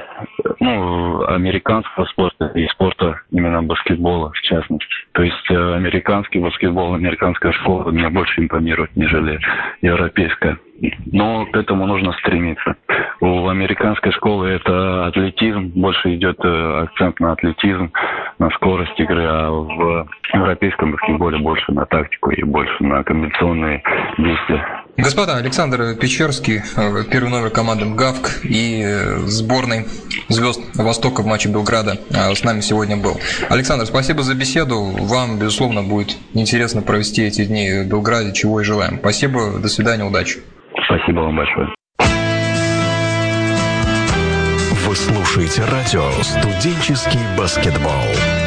ну, 0.60 1.24
американского 1.26 2.04
спорта 2.06 2.52
и 2.54 2.66
спорта 2.68 3.22
именно 3.30 3.62
баскетбола 3.62 4.30
в 4.32 4.40
частности. 4.42 4.86
То 5.12 5.22
есть 5.22 5.50
э, 5.50 5.74
американский 5.74 6.38
баскетбол, 6.40 6.94
американская 6.94 7.52
школа 7.52 7.90
меня 7.90 8.10
больше 8.10 8.42
импонирует, 8.42 8.94
нежели 8.96 9.40
европейская. 9.80 10.58
Но 11.06 11.46
к 11.46 11.56
этому 11.56 11.86
нужно 11.86 12.12
стремиться. 12.14 12.76
У 13.20 13.48
американской 13.48 14.12
школы 14.12 14.48
это 14.48 15.06
атлетизм, 15.06 15.72
больше 15.74 16.14
идет 16.16 16.38
э, 16.44 16.82
акцент 16.82 17.18
на 17.20 17.32
атлетизм, 17.32 17.92
на 18.38 18.50
скорость 18.50 18.98
игры, 19.00 19.24
а 19.24 19.50
в 19.50 20.06
европейском 20.34 20.92
баскетболе 20.92 21.38
больше 21.38 21.72
на 21.72 21.86
тактику 21.86 22.30
и 22.30 22.42
больше 22.42 22.84
на 22.84 23.02
комбинационные 23.02 23.82
действия. 24.18 24.83
Господа, 24.96 25.36
Александр 25.36 25.96
Печерский, 25.96 26.62
э, 26.76 27.04
первый 27.10 27.28
номер 27.28 27.50
команды 27.50 27.84
МГАВК 27.84 28.44
и 28.44 28.80
э, 28.84 29.18
сборной 29.26 29.86
звезд 30.28 30.60
Востока 30.74 31.22
в 31.22 31.26
матче 31.26 31.48
Белграда 31.48 31.98
с 32.10 32.44
нами 32.44 32.60
сегодня 32.60 32.96
был. 32.96 33.20
Александр, 33.50 33.86
спасибо 33.86 34.22
за 34.22 34.34
беседу. 34.34 34.80
Вам, 34.80 35.38
безусловно, 35.38 35.82
будет 35.82 36.16
интересно 36.32 36.80
провести 36.80 37.24
эти 37.24 37.44
дни 37.44 37.82
в 37.82 37.88
Белграде, 37.88 38.32
чего 38.32 38.60
и 38.60 38.64
желаем. 38.64 38.98
Спасибо, 39.00 39.58
до 39.58 39.68
свидания, 39.68 40.04
удачи. 40.04 40.40
Спасибо 40.86 41.20
вам 41.20 41.36
большое. 41.36 41.74
Вы 44.86 44.94
слушаете 44.94 45.62
радио 45.64 46.08
«Студенческий 46.22 47.20
баскетбол». 47.36 48.43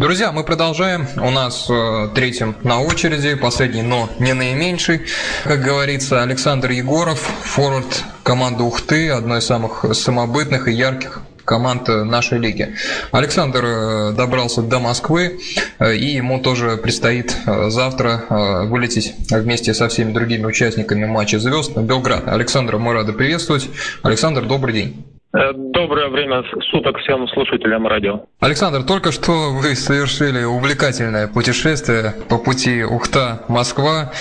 Друзья, 0.00 0.32
мы 0.32 0.44
продолжаем. 0.44 1.06
У 1.18 1.28
нас 1.28 1.66
э, 1.68 2.08
третьим 2.14 2.56
на 2.62 2.80
очереди, 2.80 3.34
последний, 3.34 3.82
но 3.82 4.08
не 4.18 4.32
наименьший. 4.32 5.02
Как 5.44 5.60
говорится, 5.60 6.22
Александр 6.22 6.70
Егоров, 6.70 7.18
форвард 7.18 8.04
команды 8.22 8.62
Ухты, 8.62 9.10
одной 9.10 9.40
из 9.40 9.44
самых 9.44 9.84
самобытных 9.92 10.68
и 10.68 10.72
ярких 10.72 11.20
команд 11.44 11.88
нашей 11.88 12.38
лиги. 12.38 12.76
Александр 13.12 13.62
э, 13.62 14.12
добрался 14.16 14.62
до 14.62 14.78
Москвы, 14.78 15.38
э, 15.78 15.94
и 15.94 16.14
ему 16.14 16.40
тоже 16.40 16.78
предстоит 16.78 17.36
э, 17.44 17.68
завтра 17.68 18.24
вылететь 18.70 19.12
вместе 19.30 19.74
со 19.74 19.88
всеми 19.88 20.14
другими 20.14 20.46
участниками 20.46 21.04
матча 21.04 21.38
звезд 21.38 21.76
на 21.76 21.82
Белград. 21.82 22.26
Александр, 22.26 22.78
мы 22.78 22.94
рады 22.94 23.12
приветствовать. 23.12 23.68
Александр, 24.02 24.46
добрый 24.46 24.72
день. 24.72 25.09
Доброе 25.32 26.08
время 26.08 26.42
суток 26.72 26.98
всем 26.98 27.28
слушателям 27.28 27.86
радио. 27.86 28.22
Александр, 28.40 28.82
только 28.82 29.12
что 29.12 29.52
вы 29.52 29.76
совершили 29.76 30.42
увлекательное 30.42 31.28
путешествие 31.28 32.14
по 32.28 32.36
пути 32.36 32.82
Ухта-Москва. 32.82 34.12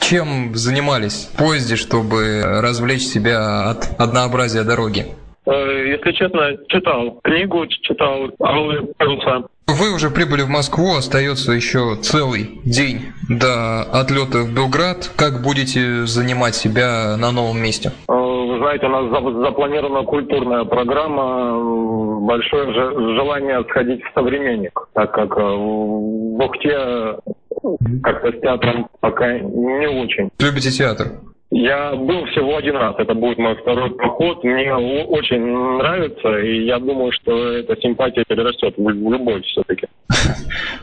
Чем 0.00 0.54
занимались 0.54 1.28
в 1.32 1.36
поезде, 1.36 1.76
чтобы 1.76 2.42
развлечь 2.62 3.02
себя 3.02 3.68
от 3.70 4.00
однообразия 4.00 4.64
дороги? 4.64 5.06
Если 5.46 6.12
честно, 6.12 6.56
читал 6.68 7.20
книгу, 7.22 7.66
читал 7.66 8.30
Аллы 8.38 8.86
Паруса. 8.96 9.48
Вы 9.66 9.94
уже 9.94 10.10
прибыли 10.10 10.42
в 10.42 10.48
Москву, 10.48 10.94
остается 10.96 11.52
еще 11.52 11.96
целый 12.02 12.60
день 12.64 13.12
до 13.28 13.82
отлета 13.82 14.42
в 14.42 14.54
Белград. 14.54 15.10
Как 15.16 15.42
будете 15.42 16.06
занимать 16.06 16.54
себя 16.54 17.16
на 17.16 17.32
новом 17.32 17.62
месте? 17.62 17.92
Вы 18.08 18.58
знаете, 18.58 18.86
у 18.86 18.90
нас 18.90 19.10
запланирована 19.46 20.04
культурная 20.04 20.64
программа, 20.64 22.20
большое 22.20 22.72
желание 22.72 23.62
сходить 23.64 24.02
в 24.02 24.14
современник, 24.14 24.88
так 24.94 25.12
как 25.12 25.36
в 25.36 26.44
Ухте 26.44 27.18
как-то 28.02 28.32
с 28.32 28.40
театром 28.40 28.88
пока 29.00 29.38
не 29.38 29.88
очень. 29.88 30.30
Любите 30.38 30.70
театр? 30.70 31.06
Я 31.56 31.94
был 31.94 32.26
всего 32.26 32.56
один 32.56 32.74
раз, 32.74 32.96
это 32.98 33.14
будет 33.14 33.38
мой 33.38 33.54
второй 33.54 33.90
поход. 33.90 34.42
Мне 34.42 34.74
очень 34.74 35.40
нравится, 35.78 36.36
и 36.40 36.64
я 36.64 36.80
думаю, 36.80 37.12
что 37.12 37.52
эта 37.52 37.80
симпатия 37.80 38.24
перерастет 38.26 38.74
в 38.76 38.90
любовь 38.90 39.44
все-таки. 39.44 39.86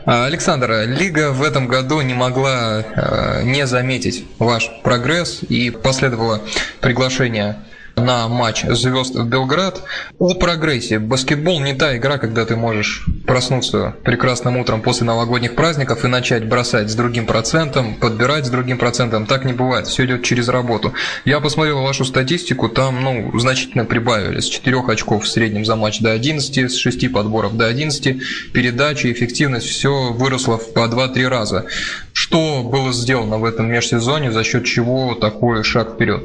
А, 0.04 0.26
Александр, 0.26 0.70
Лига 0.86 1.30
в 1.30 1.42
этом 1.42 1.68
году 1.68 2.00
не 2.00 2.14
могла 2.14 2.80
э, 2.80 3.44
не 3.44 3.66
заметить 3.66 4.24
ваш 4.40 4.68
прогресс, 4.82 5.44
и 5.44 5.70
последовало 5.70 6.40
приглашение 6.80 7.56
на 7.96 8.28
матч 8.28 8.64
звезд 8.64 9.14
в 9.14 9.26
Белград. 9.26 9.82
О 10.18 10.34
прогрессе. 10.34 10.98
Баскетбол 10.98 11.60
не 11.60 11.74
та 11.74 11.96
игра, 11.96 12.18
когда 12.18 12.44
ты 12.44 12.56
можешь 12.56 13.06
проснуться 13.26 13.94
прекрасным 14.04 14.56
утром 14.56 14.82
после 14.82 15.06
новогодних 15.06 15.54
праздников 15.54 16.04
и 16.04 16.08
начать 16.08 16.46
бросать 16.46 16.90
с 16.90 16.94
другим 16.94 17.26
процентом, 17.26 17.94
подбирать 17.94 18.46
с 18.46 18.50
другим 18.50 18.78
процентом. 18.78 19.26
Так 19.26 19.44
не 19.44 19.52
бывает. 19.52 19.86
Все 19.86 20.04
идет 20.04 20.22
через 20.22 20.48
работу. 20.48 20.92
Я 21.24 21.40
посмотрел 21.40 21.82
вашу 21.82 22.04
статистику, 22.04 22.68
там 22.68 23.02
ну, 23.02 23.38
значительно 23.38 23.84
прибавили. 23.84 24.40
С 24.40 24.46
4 24.46 24.80
очков 24.88 25.24
в 25.24 25.28
среднем 25.28 25.64
за 25.64 25.76
матч 25.76 26.00
до 26.00 26.12
11, 26.12 26.70
с 26.70 26.76
6 26.76 27.12
подборов 27.12 27.56
до 27.56 27.66
11. 27.66 28.52
Передачи, 28.52 29.12
эффективность, 29.12 29.66
все 29.66 30.12
выросло 30.12 30.56
по 30.56 30.86
2-3 30.86 31.28
раза. 31.28 31.66
Что 32.12 32.62
было 32.62 32.92
сделано 32.92 33.38
в 33.38 33.44
этом 33.44 33.70
межсезоне, 33.70 34.32
за 34.32 34.44
счет 34.44 34.64
чего 34.64 35.14
такой 35.14 35.62
шаг 35.64 35.94
вперед? 35.94 36.24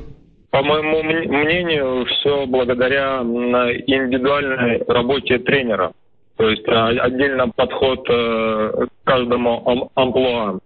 По 0.51 0.63
моему 0.63 1.03
мнению, 1.03 2.05
все 2.05 2.45
благодаря 2.45 3.19
индивидуальной 3.21 4.83
работе 4.87 5.39
тренера. 5.39 5.91
То 6.37 6.49
есть 6.49 6.67
а, 6.67 6.89
отдельно 6.89 7.49
подход 7.49 8.07
э, 8.09 8.85
к 8.85 9.07
каждому 9.07 9.91
амплуа. 9.95 10.59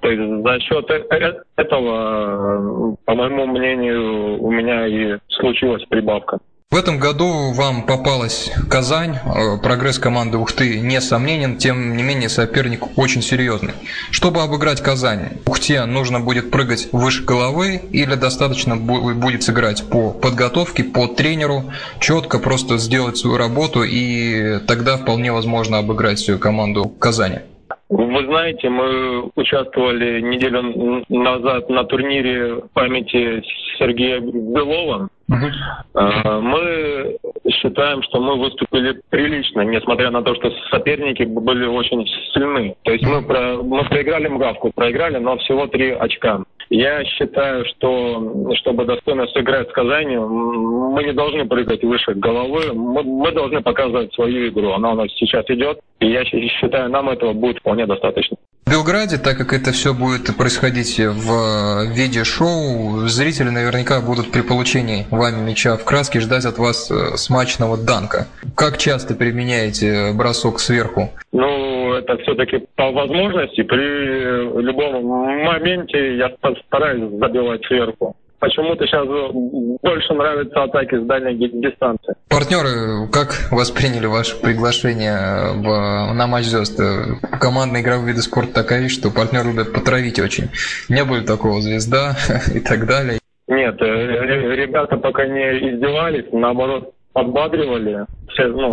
То 0.00 0.10
есть 0.10 0.42
за 0.44 0.60
счет 0.60 0.90
э, 0.90 1.04
э, 1.10 1.32
этого, 1.56 2.96
по 3.04 3.14
моему 3.14 3.46
мнению, 3.46 4.42
у 4.42 4.50
меня 4.50 4.86
и 4.86 5.18
случилась 5.28 5.84
прибавка. 5.84 6.38
В 6.70 6.76
этом 6.76 6.98
году 6.98 7.52
вам 7.54 7.86
попалась 7.86 8.50
Казань. 8.68 9.16
Э, 9.24 9.56
прогресс 9.56 9.98
команды 9.98 10.36
Ухты 10.36 10.80
несомненен, 10.80 11.56
тем 11.56 11.96
не 11.96 12.02
менее 12.02 12.28
соперник 12.28 12.98
очень 12.98 13.22
серьезный. 13.22 13.72
Чтобы 14.10 14.42
обыграть 14.42 14.82
Казань, 14.82 15.38
Ухте 15.46 15.86
нужно 15.86 16.20
будет 16.20 16.50
прыгать 16.50 16.90
выше 16.92 17.24
головы 17.24 17.80
или 17.90 18.16
достаточно 18.16 18.76
будет 18.76 19.44
сыграть 19.44 19.88
по 19.88 20.10
подготовке, 20.10 20.84
по 20.84 21.06
тренеру, 21.06 21.72
четко 22.00 22.38
просто 22.38 22.76
сделать 22.76 23.16
свою 23.16 23.38
работу 23.38 23.82
и 23.82 24.58
тогда 24.66 24.98
вполне 24.98 25.32
возможно 25.32 25.78
обыграть 25.78 26.18
всю 26.18 26.38
команду 26.38 26.86
Казани. 26.86 27.38
Вы 27.90 28.26
знаете, 28.26 28.68
мы 28.68 29.30
участвовали 29.34 30.20
неделю 30.20 31.04
назад 31.08 31.70
на 31.70 31.84
турнире 31.84 32.62
памяти 32.74 33.42
Сергея 33.78 34.20
Белова. 34.20 35.08
Uh-huh. 35.30 36.40
Мы 36.40 37.18
считаем, 37.50 38.02
что 38.02 38.20
мы 38.20 38.38
выступили 38.38 39.00
прилично, 39.08 39.62
несмотря 39.62 40.10
на 40.10 40.22
то, 40.22 40.34
что 40.34 40.50
соперники 40.70 41.22
были 41.22 41.66
очень 41.66 42.06
сильны. 42.32 42.74
То 42.82 42.92
есть 42.92 43.06
мы, 43.06 43.22
про, 43.22 43.56
мы 43.62 43.84
проиграли 43.84 44.28
МГАВку, 44.28 44.70
проиграли, 44.74 45.18
но 45.18 45.36
всего 45.38 45.66
три 45.66 45.90
очка. 45.90 46.42
Я 46.70 47.02
считаю, 47.04 47.64
что 47.64 48.54
чтобы 48.56 48.84
достойно 48.84 49.26
сыграть 49.28 49.70
с 49.70 49.72
Казанью, 49.72 50.28
мы 50.28 51.02
не 51.02 51.12
должны 51.12 51.46
прыгать 51.46 51.82
выше 51.82 52.12
головы, 52.14 52.74
мы, 52.74 53.02
мы 53.02 53.32
должны 53.32 53.62
показывать 53.62 54.12
свою 54.12 54.48
игру. 54.48 54.72
Она 54.72 54.92
у 54.92 54.94
нас 54.94 55.08
сейчас 55.12 55.44
идет, 55.48 55.80
и 56.00 56.10
я 56.10 56.24
считаю, 56.24 56.90
нам 56.90 57.08
этого 57.08 57.32
будет 57.32 57.58
вполне 57.58 57.86
достаточно. 57.86 58.36
Белграде, 58.70 59.16
так 59.16 59.38
как 59.38 59.52
это 59.52 59.72
все 59.72 59.94
будет 59.94 60.36
происходить 60.36 60.98
в 60.98 61.86
виде 61.86 62.24
шоу, 62.24 63.06
зрители 63.06 63.48
наверняка 63.48 64.00
будут 64.00 64.30
при 64.30 64.42
получении 64.42 65.06
вами 65.10 65.40
мяча 65.48 65.76
в 65.76 65.84
краске 65.84 66.20
ждать 66.20 66.44
от 66.44 66.58
вас 66.58 66.90
э, 66.90 67.16
смачного 67.16 67.78
данка. 67.78 68.26
Как 68.54 68.76
часто 68.76 69.14
применяете 69.14 70.12
бросок 70.12 70.60
сверху? 70.60 71.10
Ну, 71.32 71.94
это 71.94 72.16
все-таки 72.18 72.66
по 72.76 72.90
возможности. 72.90 73.62
При 73.62 74.60
любом 74.60 75.04
моменте 75.04 76.16
я 76.18 76.30
стараюсь 76.66 77.10
забивать 77.18 77.64
сверху 77.66 78.16
почему-то 78.38 78.86
сейчас 78.86 79.06
больше 79.82 80.14
нравятся 80.14 80.62
атаки 80.62 80.96
с 80.96 81.06
дальней 81.06 81.36
дистанции. 81.36 82.14
Партнеры, 82.28 83.08
как 83.12 83.50
восприняли 83.50 84.06
ваше 84.06 84.40
приглашение 84.40 85.54
в, 85.54 86.14
на 86.14 86.26
матч 86.26 86.44
звезд? 86.44 86.80
Командные 87.40 87.82
игровые 87.82 88.08
виды 88.08 88.22
спорта 88.22 88.54
такая 88.54 88.88
что 88.88 89.10
партнеры 89.10 89.50
любят 89.50 89.72
потравить 89.72 90.18
очень. 90.18 90.48
Не 90.88 91.04
было 91.04 91.22
такого 91.22 91.60
звезда 91.60 92.16
и 92.54 92.60
так 92.60 92.86
далее. 92.86 93.18
Нет, 93.48 93.80
э, 93.80 94.56
ребята 94.56 94.96
пока 94.98 95.26
не 95.26 95.74
издевались, 95.74 96.26
наоборот, 96.32 96.92
подбадривали. 97.18 98.06
Все, 98.28 98.46
ну, 98.46 98.70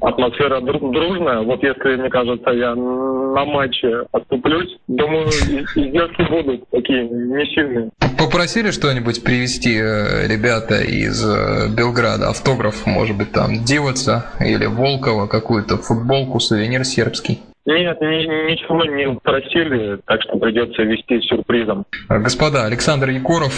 атмосфера 0.00 0.60
дружная. 0.60 1.40
Вот 1.40 1.62
если, 1.62 1.96
мне 1.96 2.08
кажется, 2.08 2.50
я 2.50 2.74
на 2.74 3.44
матче 3.44 4.06
отступлюсь, 4.12 4.76
думаю, 4.86 5.26
издевки 5.26 6.22
будут 6.30 6.68
такие 6.70 7.08
не 7.08 7.44
сильные. 7.54 7.90
Попросили 8.16 8.70
что-нибудь 8.70 9.24
привезти 9.24 9.76
э, 9.80 10.28
ребята 10.28 10.80
из 10.80 11.24
э, 11.24 11.68
Белграда? 11.76 12.28
Автограф, 12.28 12.86
может 12.86 13.16
быть, 13.16 13.32
там 13.32 13.64
Диваца 13.64 14.26
или 14.40 14.66
Волкова, 14.66 15.26
какую-то 15.26 15.78
футболку, 15.78 16.38
сувенир 16.38 16.84
сербский? 16.84 17.40
Нет, 17.68 18.00
ни, 18.00 18.50
ничего 18.50 18.82
не 18.82 19.14
просили, 19.20 19.98
так 20.06 20.22
что 20.22 20.38
придется 20.38 20.84
вести 20.84 21.20
сюрпризом. 21.20 21.84
Господа, 22.08 22.64
Александр 22.64 23.10
Егоров, 23.10 23.52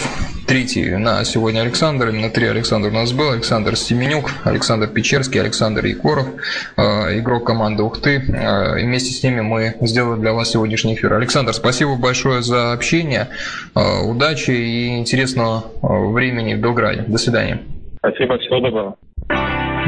третий 0.45 0.97
на 0.97 1.23
сегодня 1.23 1.61
Александр, 1.61 2.09
именно 2.09 2.29
три 2.29 2.47
Александра 2.47 2.89
у 2.89 2.93
нас 2.93 3.13
был, 3.13 3.31
Александр 3.31 3.77
Семенюк, 3.77 4.29
Александр 4.43 4.87
Печерский, 4.87 5.39
Александр 5.39 5.85
Егоров, 5.85 6.27
э, 6.75 7.19
игрок 7.19 7.47
команды 7.47 7.83
Ухты. 7.83 8.17
Э, 8.17 8.81
и 8.81 8.83
вместе 8.83 9.13
с 9.13 9.23
ними 9.23 9.39
мы 9.39 9.75
сделали 9.79 10.19
для 10.19 10.33
вас 10.33 10.51
сегодняшний 10.51 10.95
эфир. 10.95 11.13
Александр, 11.13 11.53
спасибо 11.53 11.95
большое 11.95 12.41
за 12.41 12.73
общение, 12.73 13.29
э, 13.77 13.79
удачи 14.05 14.51
и 14.51 14.99
интересного 14.99 15.63
времени 15.81 16.55
в 16.55 16.59
Белграде. 16.59 17.05
До 17.07 17.17
свидания. 17.17 17.61
Спасибо, 17.99 18.37
всего 18.39 18.59
доброго. 18.59 18.97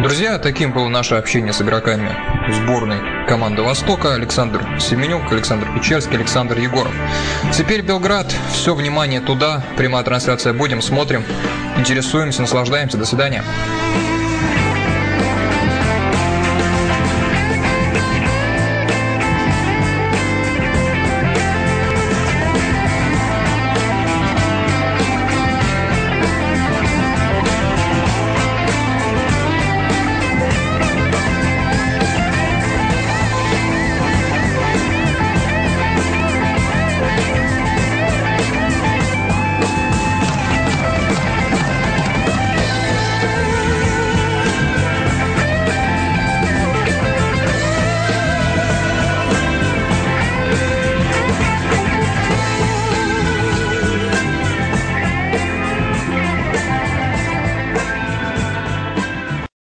Друзья, 0.03 0.37
таким 0.37 0.73
было 0.73 0.89
наше 0.89 1.15
общение 1.15 1.53
с 1.53 1.61
игроками 1.61 2.13
сборной 2.51 3.25
команды 3.25 3.61
Востока. 3.61 4.15
Александр 4.15 4.61
Семенюк, 4.77 5.31
Александр 5.31 5.73
Печерский, 5.73 6.17
Александр 6.17 6.59
Егоров. 6.59 6.91
Теперь 7.53 7.83
Белград. 7.83 8.27
Все 8.51 8.75
внимание 8.75 9.21
туда. 9.21 9.63
Прямая 9.77 10.03
трансляция. 10.03 10.51
Будем, 10.51 10.81
смотрим, 10.81 11.23
интересуемся, 11.77 12.41
наслаждаемся. 12.41 12.97
До 12.97 13.05
свидания. 13.05 13.45